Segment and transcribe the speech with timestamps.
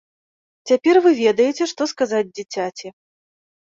[0.71, 2.87] Цяпер вы ведаеце, што сказаць дзіцяці.